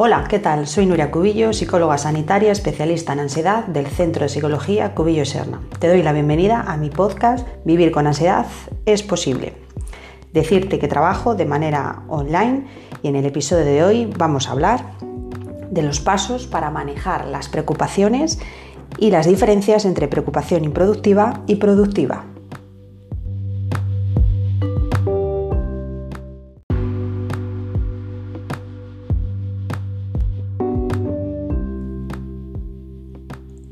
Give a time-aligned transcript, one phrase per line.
[0.00, 0.68] Hola, ¿qué tal?
[0.68, 5.60] Soy Nuria Cubillo, psicóloga sanitaria especialista en ansiedad del Centro de Psicología Cubillo Serna.
[5.80, 8.46] Te doy la bienvenida a mi podcast Vivir con ansiedad
[8.86, 9.54] es posible.
[10.32, 12.68] Decirte que trabajo de manera online
[13.02, 14.92] y en el episodio de hoy vamos a hablar
[15.68, 18.38] de los pasos para manejar las preocupaciones
[18.98, 22.24] y las diferencias entre preocupación improductiva y productiva.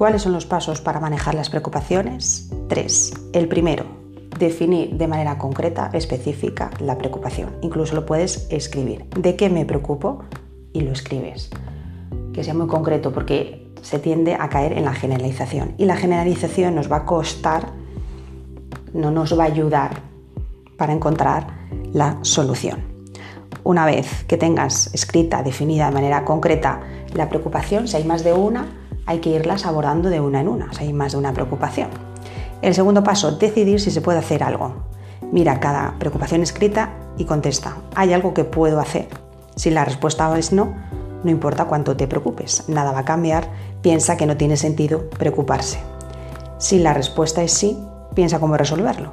[0.00, 2.48] ¿Cuáles son los pasos para manejar las preocupaciones?
[2.70, 3.12] Tres.
[3.34, 3.84] El primero,
[4.38, 7.50] definir de manera concreta, específica, la preocupación.
[7.60, 9.04] Incluso lo puedes escribir.
[9.10, 10.24] ¿De qué me preocupo?
[10.72, 11.50] Y lo escribes.
[12.32, 15.74] Que sea muy concreto porque se tiende a caer en la generalización.
[15.76, 17.66] Y la generalización nos va a costar,
[18.94, 20.00] no nos va a ayudar
[20.78, 21.46] para encontrar
[21.92, 22.80] la solución.
[23.64, 26.80] Una vez que tengas escrita, definida de manera concreta
[27.12, 30.72] la preocupación, si hay más de una, hay que irlas abordando de una en una,
[30.72, 31.88] si hay más de una preocupación.
[32.62, 34.74] El segundo paso, decidir si se puede hacer algo.
[35.32, 39.08] Mira cada preocupación escrita y contesta, ¿hay algo que puedo hacer?
[39.56, 40.74] Si la respuesta es no,
[41.22, 43.48] no importa cuánto te preocupes, nada va a cambiar,
[43.82, 45.78] piensa que no tiene sentido preocuparse.
[46.58, 47.78] Si la respuesta es sí,
[48.14, 49.12] piensa cómo resolverlo.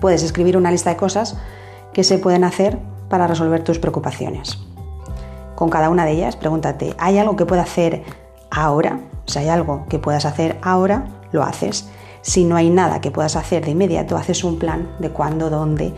[0.00, 1.38] Puedes escribir una lista de cosas
[1.92, 4.58] que se pueden hacer para resolver tus preocupaciones.
[5.54, 8.04] Con cada una de ellas, pregúntate, ¿hay algo que pueda hacer
[8.56, 11.88] ahora, si hay algo que puedas hacer ahora, lo haces.
[12.22, 15.92] Si no hay nada que puedas hacer de inmediato, haces un plan de cuándo, dónde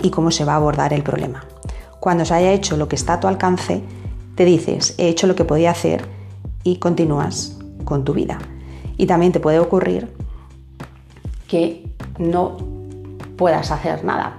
[0.00, 1.44] y cómo se va a abordar el problema.
[2.00, 3.82] Cuando se haya hecho lo que está a tu alcance,
[4.34, 6.08] te dices, he hecho lo que podía hacer
[6.64, 8.38] y continúas con tu vida.
[8.96, 10.12] Y también te puede ocurrir
[11.46, 12.56] que no
[13.36, 14.38] puedas hacer nada.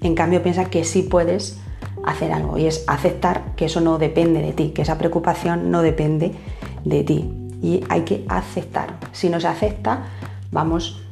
[0.00, 1.58] En cambio, piensa que sí puedes
[2.04, 5.82] hacer algo y es aceptar que eso no depende de ti, que esa preocupación no
[5.82, 7.30] depende de ti
[7.62, 8.98] y hay que aceptar.
[9.12, 10.04] Si no se acepta,
[10.50, 11.02] vamos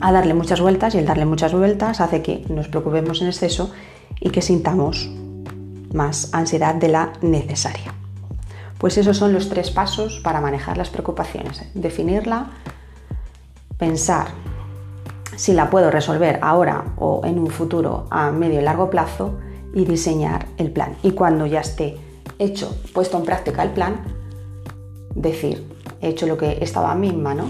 [0.00, 3.72] a darle muchas vueltas y el darle muchas vueltas hace que nos preocupemos en exceso
[4.20, 5.10] y que sintamos
[5.92, 7.94] más ansiedad de la necesaria.
[8.78, 11.62] Pues esos son los tres pasos para manejar las preocupaciones.
[11.74, 12.50] Definirla,
[13.78, 14.28] pensar
[15.36, 19.38] si la puedo resolver ahora o en un futuro a medio y largo plazo
[19.72, 20.96] y diseñar el plan.
[21.02, 21.96] Y cuando ya esté
[22.38, 24.23] hecho, puesto en práctica el plan,
[25.14, 25.66] decir,
[26.00, 27.46] he hecho lo que estaba a mi mano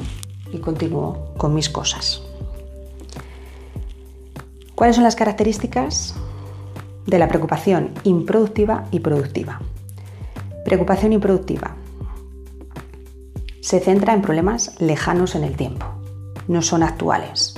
[0.52, 2.22] y continúo con mis cosas.
[4.74, 6.14] ¿Cuáles son las características
[7.06, 9.60] de la preocupación improductiva y productiva?
[10.64, 11.76] Preocupación improductiva.
[13.60, 15.86] Se centra en problemas lejanos en el tiempo,
[16.48, 17.54] no son actuales.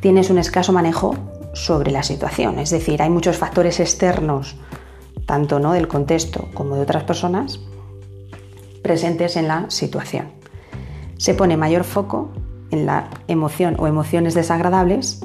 [0.00, 1.14] Tienes un escaso manejo
[1.52, 4.56] sobre la situación, es decir, hay muchos factores externos,
[5.26, 5.72] tanto ¿no?
[5.72, 7.60] del contexto como de otras personas,
[8.82, 10.32] presentes en la situación.
[11.16, 12.30] Se pone mayor foco
[12.70, 15.20] en la emoción o emociones desagradables